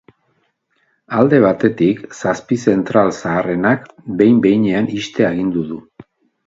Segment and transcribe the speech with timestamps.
[1.17, 3.87] Alde batetik zazpi zentral zaharrenak
[4.23, 5.83] behin behinean ixtea agindu du.